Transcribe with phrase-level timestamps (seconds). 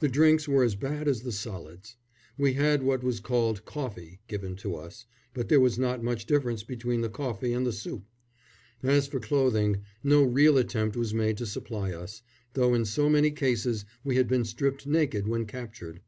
[0.00, 1.96] The drinks were as bad as the solids.
[2.38, 6.62] We had what was called coffee given to us; but there was not much difference
[6.62, 8.04] between the coffee and the soup.
[8.82, 12.22] As for clothing, no real attempt was made to supply us,
[12.54, 16.00] though in so many cases we had been stripped naked when captured.